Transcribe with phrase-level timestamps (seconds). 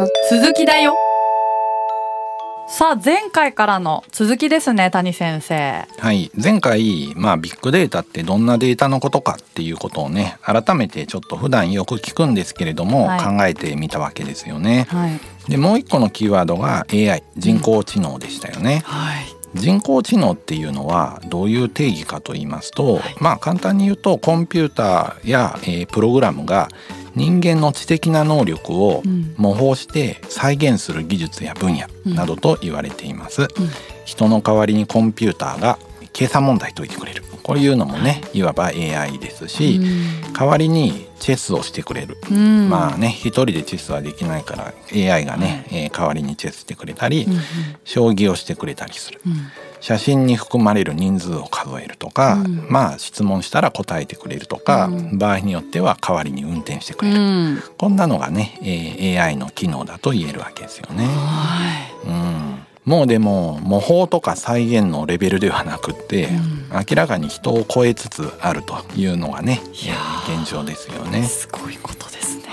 [0.00, 0.96] の続きだよ。
[2.68, 5.86] さあ前回からの続きですね谷先生。
[5.98, 6.30] はい。
[6.40, 19.24] 前回まあビッグデータってどんなデータのことかっていうことをね改めてちょっと普段よく聞くんですけれども、はい、考えてみたわけですよね、はい、でもう一個のキーワードが AI 人工知能でしたよね、うんはい。
[19.54, 26.68] 人工知能っていうのはどういう定義かと言いますと、はい、まあ簡単に言うとコンピューターや、えー、プログラムが
[27.14, 29.02] 人間の知的な能力を
[29.36, 33.64] 模倣して再現する技術や分野などと言われています、うん。
[33.64, 33.70] うん、
[34.04, 35.78] 人の代わりにコンピューターが
[36.12, 37.22] 計算問題解いてくれる。
[37.42, 47.40] こういうのもねいわば AI ですし、うん、代わりにチェスをしてくれる、うん、まあね一人でチェスはできないから AI がね、えー、代わりにチェスしてくれたり、うん
[47.84, 49.20] 将棋をしてくれたりする、
[49.80, 61.08] 写真に含まれる人数を数えるとか、まあ質問したら答えてくれるとか、場合によっては代わりに運転してくれる、こんなのがね、えー、AI の機能だと言えるわけですよね。
[62.06, 62.40] うん。
[62.84, 69.60] もうでも模倣とか再現のレベルではなくて、うん、明らかに人を超えつつあるというのがね
[70.26, 71.22] 現状ですよね。
[71.22, 72.44] すごいことですね。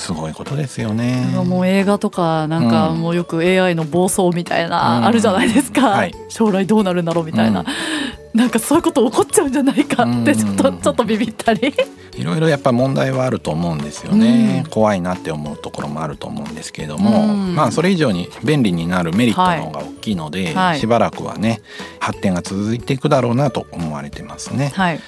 [0.00, 1.26] すごいことですよね。
[1.44, 11.74] もう映画とかなんかもうよく AI の暴走みたいなあるじゃないですか、うんはい、将来どうなるんだろうみたいな、うん、なんかそういうこと起こっちゃうんじゃないかってちょっとちょっとビビったり。
[12.16, 21.62] いろいろやっぱ問題はあると思うんですよね、うん、怖いなって思うところもあると思うんですけれども、うん、まあそれ以上に便利になるメリットの方が大きいので、はい、しばらくはね
[22.00, 24.72] 発展が続いていくだろうなと思われてますね。
[24.74, 25.00] はい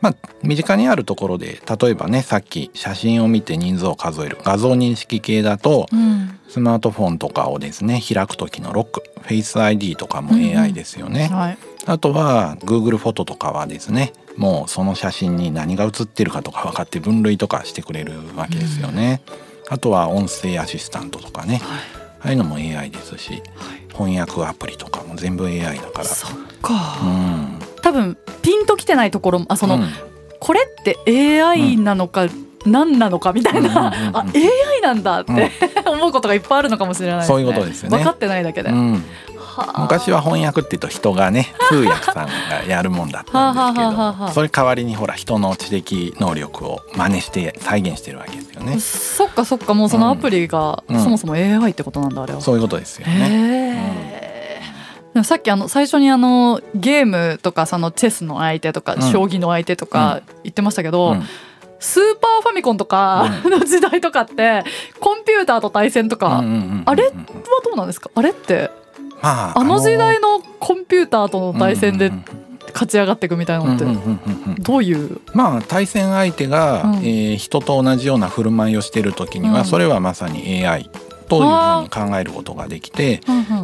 [0.00, 11.28] まあ、身近にあるところで例えばねさっき写真を見て人数を数える画像認識系だと、うん、スマートフォンとかをですね開く時のロックフェイス ID とかも AI ですよね。
[11.30, 19.20] うんはい、あとは Google フォトとかはですねもうその写真に何が写ってるかとか分かって分類とかしてくれるわけですよね。
[19.66, 21.78] うん、あとは音声アシスタントとかね、はい、
[22.20, 23.40] ああいうのも AI ですし、はい、
[23.92, 26.04] 翻訳アプリとかも全部 AI だから。
[26.04, 26.30] そっ
[26.62, 29.88] か、うん、多分ピンときてないところあその、うん、
[30.40, 32.28] これって AI なのか、
[32.66, 35.50] 何なのかみたいな、 あ AI なんだって、
[35.86, 37.98] 思うことがいっぱいあるのかもしれない、ね、そういうことですよね。
[37.98, 39.04] 分かってないだけで、うん、
[39.78, 42.30] 昔は翻訳っていうと人がね 通訳さんが
[42.66, 48.80] やるもんだったんですけどそれ代わりにほら人の知的能力を真似して再現してるわけですよね。
[48.80, 52.40] そっかそっかもうそのアプリが、そもそも AI ってことなんだあれは。
[52.40, 54.07] そういうことですよね、
[55.18, 61.16] でもさっきあの最初にあのゲームとかそのチェスの相手とか将棋の相手とか言ってましたけど、
[61.80, 64.62] スーパーファミコンとかの時代とかって
[65.00, 67.12] コンピューターと対戦とかあれは
[67.64, 68.12] どうなんですか？
[68.14, 68.70] あれって
[69.20, 72.12] まあ、あの時代のコンピューターとの対戦で
[72.72, 75.20] 勝ち上がっていくみたいなのってどういう？
[75.34, 80.88] まあ対戦相手が、うん、えー、人と同じような振る舞いをしている時には、それはまさに AI
[81.28, 83.20] というふうに考えることができて、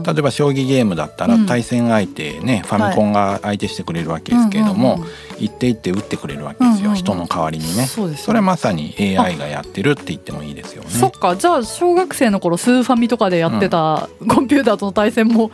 [0.07, 5.05] 例えば将棋ゲームだったら対戦相手ね、ファミコンが相手してくれるわけですけれども、
[5.39, 7.87] 行って行って打ってくれるわけですよ、人の代わりにね。
[7.87, 10.91] そそれはまさに AI がやってるって言ってもいいですよね。
[10.91, 11.37] そっか。
[11.37, 15.51] じゃあ小学生の頃スーファミとかでやってたコンピューターとの対戦も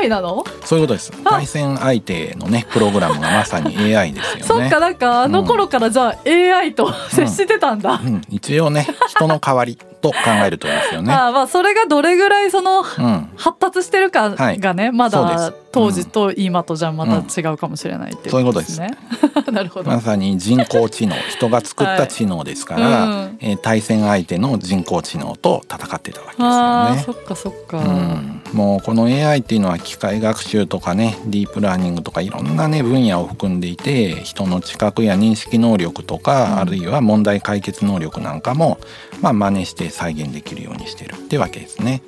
[0.00, 1.12] AI なの、そういうことです。
[1.24, 4.42] 対戦相手のねプログラムがまさに AI ですよね。
[4.46, 11.12] そっかなんかあの頃からじゃあ AI と接してたんだ、うん、一応ね人の代わりと考えるといいですよね。
[11.12, 18.96] あまあそれがどれぐらいその、発達してるかがね、はい、まだ当時と今とじゃまた違うかもしれないっていうことですね。
[19.52, 19.90] なるほど。
[19.90, 27.02] まさに人工知能、人が作った知能ですから、はいうん、えー、対戦相手の人工知能と戦ってたわけですよね。
[27.04, 27.78] そっかそっか。
[27.78, 38.78] うん、もうこの AI っていうのは機械学習とかね、ディープラーニングとかいろんなね分野を含んでいて、人の知覚や認識能力とか、うん、あるいは問題解決能力なんかも
[39.20, 42.02] まあ真似して再現できるようにしてるってわけですね。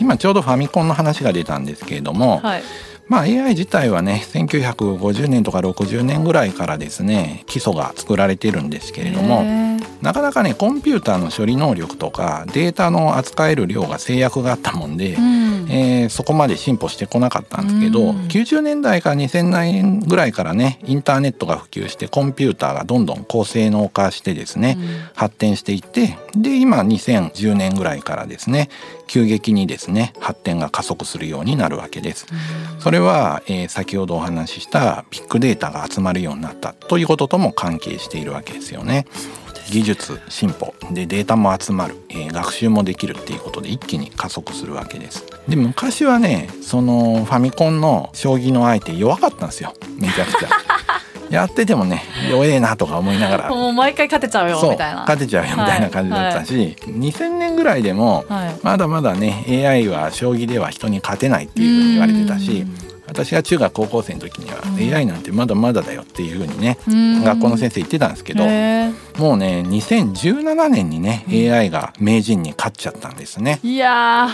[0.00, 2.38] 今ちょうどファミコンの話が出たんですけれども。
[2.38, 2.62] はい
[3.08, 9.42] まあ、AI 自体はね1950年とか60年ぐらいからですね基礎が作られてるんですけれども
[10.00, 28.68] なかなかねコンピューターの処理能力とかデータの扱える量が制約があったもんで、うん、えー、そこまで進歩してこなかったんですけど、うん、90年代から2000年ぐらいからねインターネットが普及してコンピューターがどんどん高性能化してですね、うん、発展していってで今2010年ぐらいからですね
[29.06, 32.26] 急激にですね発展が加速するようになるわけです。
[32.78, 39.06] それは、えー、先ほどお話ししたビッグデータが集まるようになったということとも関係しているわけですよね。
[39.72, 45.24] 技術進歩でデータも集まる、えー、学習もできるっていうことで一気に加速するわけです。
[45.48, 49.72] で昔はねそのファミコンの将棋の相手弱かったんですよ。
[49.98, 50.48] めちゃくちゃ。
[51.30, 53.48] やっててもね弱えなとか思いながら。
[53.48, 55.00] もう毎回勝てちゃうよみたいな。
[55.00, 56.64] 勝てちゃうよみたいな感じだったし、はい。
[56.66, 58.26] はい、2000年ぐらいでも、
[58.62, 62.66] まだまだね AI は将棋では人に勝てないっていうふうに言われてたし
[63.12, 73.60] 私が中学高校生の時には AI なんてまだまだだよっていうふうにね学校の先生言ってたんですけどもうね2017年にね AI が名人に勝っちゃったんですね。
[73.62, 74.28] いや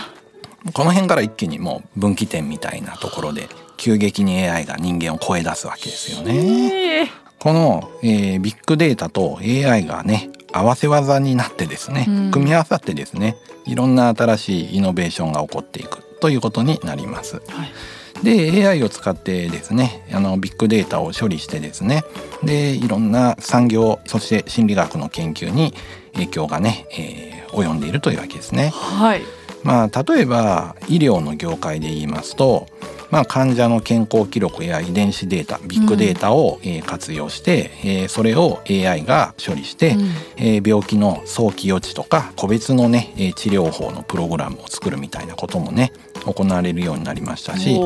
[0.73, 3.47] この辺から一気にもう分岐点みたいなところで
[3.77, 7.09] 急激に AI が人間を超え出すわけですよね。
[7.39, 17.41] この、えー、ビッグデータと AI がね合わせ技になってですね、組み合わさってですねいろんな新しいイノベーションが起こっていくということになります。
[17.47, 22.03] はいで AI を使ってですねあのビッグデータを処理してですね
[22.43, 25.73] でいろんな産業そして心理学の研究に
[26.13, 28.69] 影響がね、えー、及んでいるというわけですね。
[28.73, 32.67] はいまあ、例えば医療の業界で言いますと
[33.11, 45.91] まあ、患者の健康記録や遺伝子データビッグデータを、え活用して、えそれを AI が処理して、うん、え病気の早期予知とか個別のね治療法のプログラムを作るみたいなこともね
[46.25, 47.79] 行われるようになりましたし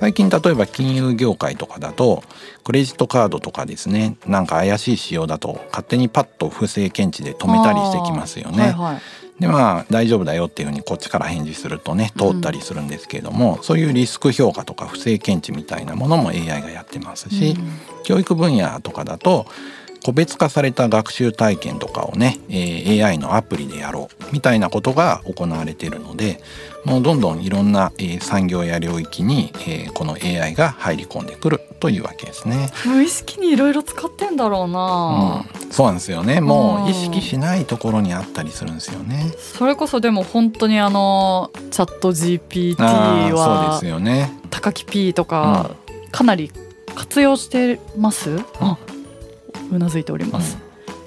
[0.00, 2.22] 最近例えば金融業界とかだと
[2.64, 8.62] クレジットカードとかですねなんか怪しい仕様だと勝手にパッと不正検知で止めたりしてきますよね。
[8.62, 9.00] はいはい
[9.40, 19.46] でまあ大丈夫だよっていうふうにこっちから返事するとね通ったりするんですけれども、うん、そういうリスク評価とか不正検知みたいなものも AI がやってますし、うん、教育分野とかだと
[20.04, 26.40] 個別化された学習体験とかをね、えー、AI のアプリでやろうみたいなことが行われているので
[26.84, 32.70] もうどんどんいろんな、えー、産業や領域に、えー、この AI が入り込んでくるというわけですね。
[32.86, 36.40] 無意識にいろいろ使ってんだろうな、うん、そうなんですよね。
[36.40, 39.32] もう意識しないところにあったりするんですよね。
[39.36, 42.80] それこそでも本当にあのチャット GPT
[43.34, 44.32] はそうですよね。
[44.50, 45.72] 高木 P とか、
[46.10, 46.50] かなり
[46.94, 48.42] 活用してます、うん
[49.70, 50.58] うなずいております。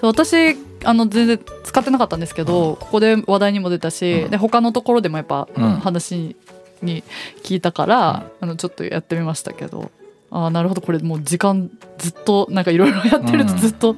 [0.01, 5.47] うん、私あの全然使ってなかったんですけど、うん、ここで話題にも出たし、うん、で他のところでもやっぱ
[5.81, 6.35] 話
[6.81, 7.03] に
[7.43, 9.91] 聞いたから、あのちょっとやってみましたけど
[10.31, 13.95] ああなるほどこれもう時間ずっとなんかいろいろやってるとずっと、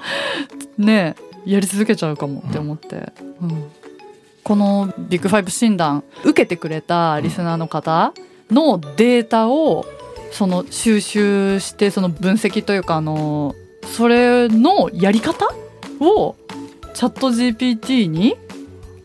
[0.77, 3.11] ねやり続けちゃうかもって思って、
[3.41, 3.69] うん。
[4.43, 8.13] このビッグファイブ診断受けてくれたリスナーの方
[8.51, 9.85] のデータを
[10.31, 13.55] その収集してその分析というかあの
[13.91, 15.47] それのやり方
[15.99, 16.35] を
[16.93, 18.35] チャット GPT に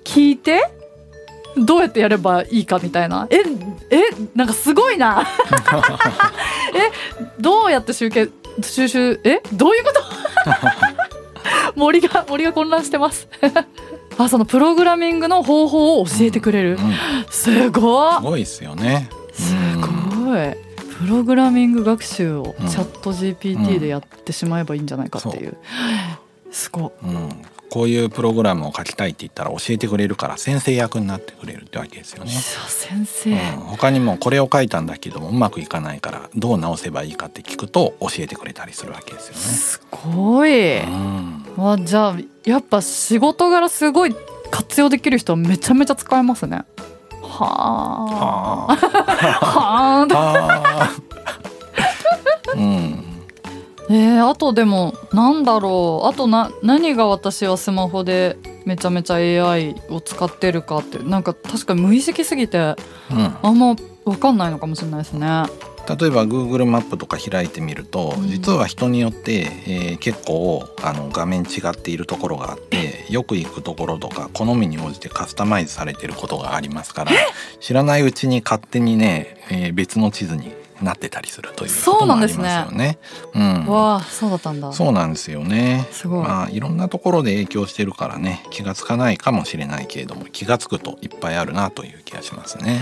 [0.05, 0.63] 聞いて
[1.57, 3.27] どうやってやればいいかみたいな。
[3.31, 3.37] え
[3.91, 4.03] え
[4.35, 5.27] なんかすごいな。
[6.75, 8.29] えどうやって集計
[8.63, 10.01] 収集えどういうこと？
[11.75, 13.29] 森が森が混乱してます。
[14.19, 16.95] あそのプログラミングの方法を教えてくれる、うんうん、
[17.31, 19.09] すごいすごいですよね。
[19.33, 19.55] す
[21.19, 25.57] ログラミング学習をチャット GPT でやってしまえばいいんじゃないかっていう、
[26.47, 26.49] う。
[26.49, 32.31] ん、すごうん、こういうプログラムを書きたいって言ったら教えてくれるから先生役になってくれるってわけですよね。
[32.31, 39.41] 先生、うん、他にもこれを書いたんだけどもうまくいかないからどう直せばいいかって聞くと教えてくれたりするわけですよね。
[39.41, 44.15] すごい、うん、あじゃあやっぱ仕事柄すごい
[44.51, 46.63] 活用できる人はめちゃめちゃ使えますね。
[47.39, 48.75] はあ。
[48.75, 49.48] は
[54.19, 56.09] えー、あとでもなんだろう。
[56.09, 60.99] あとな何が私はスマホでめちゃめちゃ AI を使ってるかって。
[60.99, 62.77] なんか確かに無意識すぎて、うん、
[63.43, 65.45] あんま分かんないのかもしれないですね。
[65.89, 77.13] 例えば Google マップとか開いてみると、うん、実は人によって、えー、結構あの画面違っているところがあってよく行くところとか好みに応じてカスタマイズされてることがありますから
[77.61, 82.99] 知らないうちに勝手にね、えー、別の地図になってたりするということもありますよね。
[83.35, 84.73] うん、わあそうだったんだ。
[84.73, 85.87] そうなんですよね。
[85.91, 86.27] すごい。
[86.27, 92.81] まあいろんなところで影響してるからね気がつかないかもしれないけれども気がつくといっぱいあるなという気がしますね。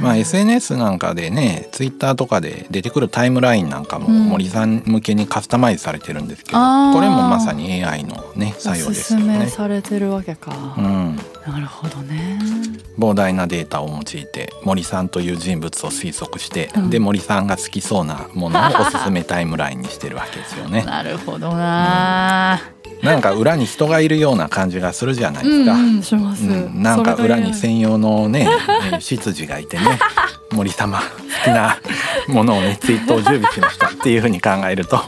[0.00, 9.48] まあ SNS なんかでねツイッターとかで出てくるタイムラインなんかも森さん向けにカスタマイズされてるんですけど、うん、これもまさに AI のね作用ですよね。
[9.48, 10.74] されてるわけか。
[10.78, 11.18] うん。
[11.48, 12.38] なるほどね。
[12.98, 20.82] 膨大なデータを用いて森さんという人物を推測して、うん、で森さんが好きそうなものをおすすめタイムラインにしてるわけですよね。
[20.82, 22.60] なるほどな、
[23.00, 25.72] うん、なんか裏に人がいるような感じがするじゃないですか。
[25.72, 28.46] うん、します、うん、なんか裏に専用のね
[29.00, 29.98] 執事がいてね
[30.52, 31.04] 森様好
[31.44, 31.78] きな
[32.28, 35.00] ものをねツイートを準備しましたっていうふうに考えると。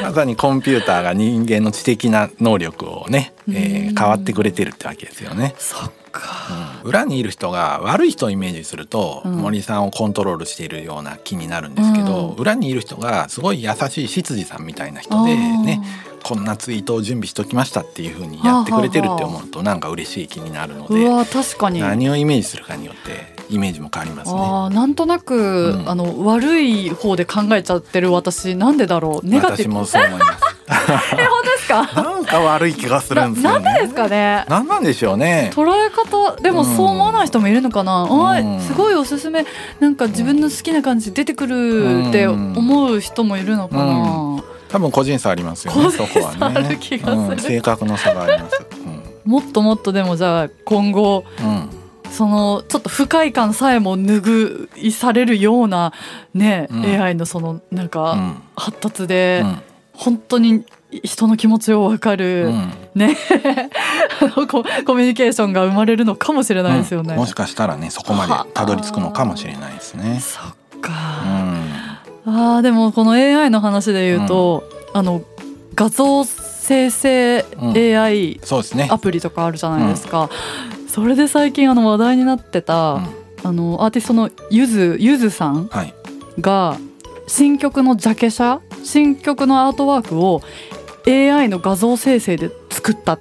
[0.00, 5.54] まさにコンピューターが人間の知的な能力をね、えー、変わってくれてるってわけですよね。
[5.58, 6.78] そっか。
[6.82, 15.82] うん、裏にいる人が悪い人をイメージすると、うん、森さんをコントロールしているような気になるんですけど、うん、裏にいる人がすごい優しい執事さんみたいな人でね
[16.24, 21.80] こんなツイートを準備しときましたっていうふうにやってくれてるって思うとなんか嬉しい気になるので確かに。
[21.80, 24.38] 何をイメージするかによってイメージも変わりますね。
[24.40, 29.26] あなんとなく、うん、あの悪い方で考えちゃってる私なんでだろう？
[29.26, 29.74] ネガティブ。
[29.74, 30.47] 私もそう思います。
[30.70, 32.02] え本当ですか？
[32.02, 33.64] なんか悪い気がするんですよね。
[33.64, 34.44] なんでですかね？
[34.48, 35.50] なんなんでしょうね。
[35.54, 38.02] 捉え方でもそう思わない人もいるのかな？
[38.02, 39.44] うん、すごいおすすめ
[39.80, 43.84] なんか自分の好きな感じ出てくるって思う人もいるのかな？
[43.84, 45.90] うん多分個人差ありますよね。
[45.90, 46.78] そこはね。
[47.30, 48.66] うん、性格の差があります。
[49.24, 51.70] うん、もっともっとでもじゃあ今後、うん、
[52.10, 55.94] そのちょっと不快感さえも拭いされるような
[56.34, 59.42] ね、うん、AI のそのなんか発達で、
[59.98, 60.64] 本当に
[61.02, 62.52] 人の気持ちを分かる、
[62.94, 63.16] ね。
[64.34, 64.62] ココ
[64.94, 70.20] ミュニケーションが生まれるのかもしれないですよね、もしかしたらねそこまでたどり着くのかもしれないですね。
[70.20, 70.92] そっか、
[72.26, 74.64] うん、あでもこの AI の話で言うと、
[74.94, 75.22] あの
[75.74, 78.40] 画像生成 AI
[78.88, 80.30] アプリとかあるじゃないですか、
[80.88, 83.06] それで最近あの話題になってた、うん、
[83.42, 85.68] あのアーティストのゆずゆずさん
[86.40, 86.76] が
[87.26, 90.42] 新曲のジャケ写新曲のアートワークを
[91.06, 93.20] AI の画像生成で作ったっ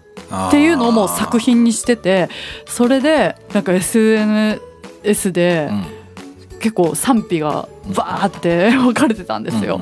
[0.52, 2.30] ていうのをもう作品にしてて
[2.66, 5.70] それでなんか SNS で
[6.60, 9.80] 結構賛否がバーって 分かれてたんですよ。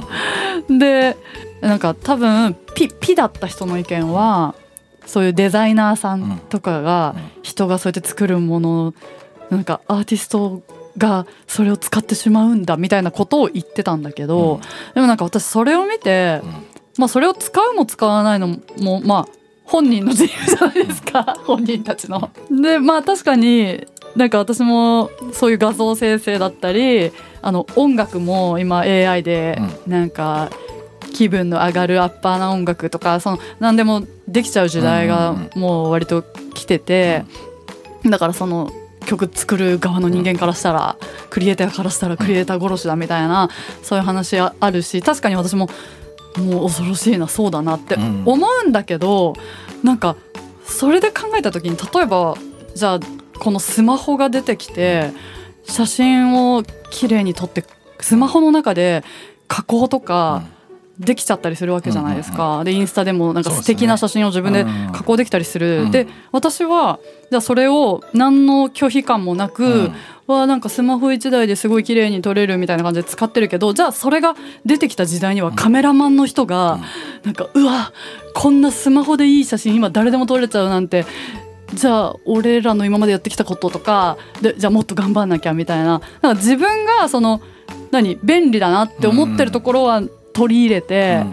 [0.69, 1.17] で
[1.61, 4.53] なんか多分ピピだった人の意見は
[5.05, 8.93] そういうデザイナーさんとかが人がそうやって作るもの
[9.49, 10.61] なんかアーティスト
[10.97, 14.61] がそれを使ってしまうんだみたいなことを言ってたんだけど、
[14.93, 16.41] でもなんか私それを見て、
[16.97, 19.27] まあそれを使うも使わないのもまあ
[19.65, 21.37] 本人の自由じゃないですか。
[21.45, 22.29] 本人たちの。
[22.49, 23.85] でまあ確かに
[24.15, 27.11] なんか私もそういう画像生成だったり
[27.41, 30.49] あの音楽も今 AI でなんか
[31.13, 36.23] 気分の上がるアッパーな音楽とかその何でもできちゃう時代がもう割と
[36.53, 37.25] 来てて、
[38.05, 38.71] だからその
[39.05, 40.97] 曲作る側の人間からしたら、
[41.29, 43.49] クリエイターからしたらクリエイター殺しだみたいな
[43.81, 45.69] そういう話あるし確かに私も
[46.37, 48.35] もう恐ろしいなそうだなって思
[48.65, 49.33] うんだけど、
[49.83, 50.15] うなんか
[50.65, 52.35] それで考えた時に例えば
[52.73, 52.99] じゃあ
[53.39, 55.11] このスマホが出てきて
[55.63, 57.63] 写真をきれいに撮って
[57.99, 59.03] スマホの中で
[59.47, 60.43] 加工とか、
[60.99, 65.91] できちゃったりするわけじゃないですか、でインスタでもなんか素敵な写真を自分で加工できたりする。
[65.91, 66.99] で,、私は
[67.29, 69.91] じゃあそれを何の拒否感もなく、
[70.27, 74.35] わなんかスマホ1台ですごい綺麗に撮れるみたいな感じで使ってるけどじゃあそれが
[74.65, 76.79] 出てきた時代にはカメラマンの人が
[77.23, 77.91] なんかうわ
[78.33, 81.05] こんなスマホでいい写真今誰でも撮れちゃうなんて。
[81.73, 85.99] じゃあ俺らの今までやってきたこととかでじゃあもっと頑張んなきゃみたいな。
[86.21, 87.41] なんか自分がその
[87.89, 90.03] 何便利だなって思ってるところは
[90.35, 91.23] 取り入れて、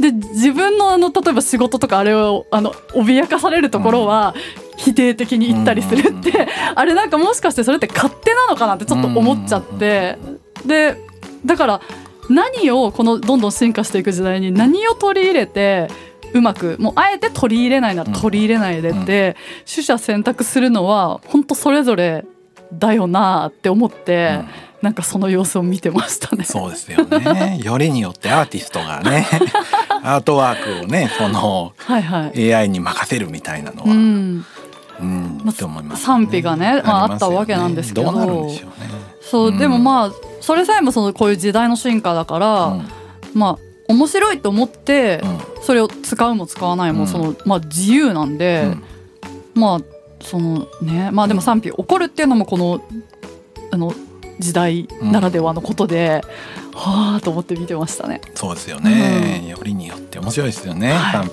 [0.00, 4.34] で自分のあの例えば仕事とかあれをあの脅かされるところは
[4.76, 10.18] 否定的に言ったりするって、 あれなんかもしかしてそれって勝手なのかなってちょっと思っちゃって、
[10.64, 10.96] で
[11.44, 11.80] だから
[12.28, 15.88] 何をこのどんどん進化していく時代に何を取り入れて
[16.32, 19.36] うまくもうあえて取り入れないなら取り入れないでって、
[19.70, 22.24] 取捨選択するのは本当それぞれ
[22.72, 24.40] だよなって思って。
[24.82, 26.44] なんかその様子を見てましたね。
[26.44, 27.60] そうですよね。
[27.62, 29.26] よりによってアーティストがね、
[30.02, 33.84] アートワークをね、その、はいはい、AI に任せるみたいなのは。
[33.86, 34.44] うん
[34.98, 38.12] うん、まあ、思います、ね、賛否がね、まあ、あったわけなんですけど。
[38.12, 38.60] どね、
[39.20, 42.88] そう、うん、でもまあ、それさえもそのこういう時代の進化だから、うん、
[43.34, 43.58] まあ。
[43.88, 45.22] 面白いと思って、
[45.62, 48.76] それを使うも使わないもその、まあ、自由なんで、
[49.54, 49.80] まあ
[50.20, 52.80] そのねまあでも賛否起こるっていうのもこの
[53.70, 53.92] あの
[54.38, 56.22] 時代ならではのことで、
[56.72, 58.20] うん、はあと思って見てましたね。
[58.34, 61.26] そうですよね、うん、よりによって面白いですよね、はい、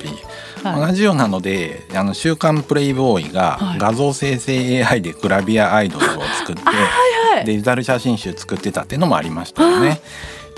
[0.64, 10.02] はい、同じようなので「あの週刊プレイボーイ」が画像生成 AI でグラビアアイドルを作って、はい、デジタル写真集作ってたっていうのもありましたよね。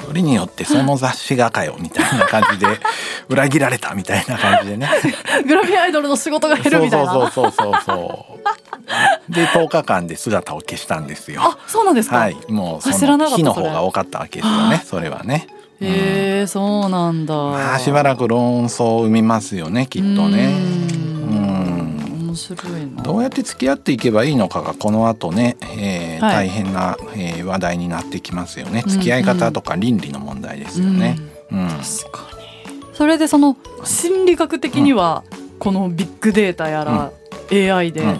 [0.06, 2.68] よりによってその雑誌がかよみたいな感じで
[3.30, 4.90] 裏切られたみたいな感じでね。
[5.48, 7.12] グラビアアイドルの仕事が減るみたいな。
[7.12, 8.65] そうそうそうそうそう
[9.30, 11.42] で10日間で姿を消したんですよ。
[11.44, 12.18] あそうなんですか？
[12.18, 12.38] はい。
[12.50, 15.48] もうその日の方が多かったわけですよねそれはね。
[15.82, 17.36] へえ、うん、そうなんだ。
[17.36, 20.86] まあしばらく論争を生みますよねきっとね。
[22.36, 23.02] 白いな。
[23.02, 28.84] どうやって付き合っていけばいいのかがこの後ね、えー、はい、大変な、えー、話題になってきますよね。
[28.86, 31.18] 付き合い方とか倫理の問題ですよね。
[31.52, 31.80] うん、うん、確
[32.12, 32.94] かに。
[32.94, 35.24] それでその心理学的には、
[35.60, 37.12] このビッグデータやら
[37.52, 38.20] AI で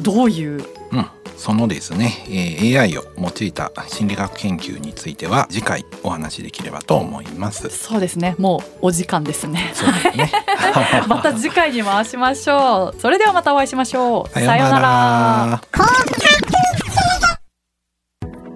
[0.00, 0.64] どういう？
[0.92, 1.06] うん。
[1.36, 7.68] そのですね、えー、AI を用いた心理学研究については次回お話しできればと思います。
[7.70, 8.36] そうですね。
[8.38, 9.72] もうお時間ですね。
[9.74, 10.30] そうですね。
[11.08, 13.00] また次回に回しましょう。
[13.00, 14.32] それではまたお会いしましょう。
[14.32, 15.60] さようなら。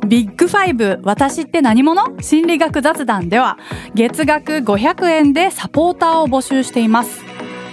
[0.07, 2.05] ビッグファイブ私って何者？
[2.21, 3.59] 心理学雑談では
[3.95, 7.25] 月額500円でサポーターを募集しています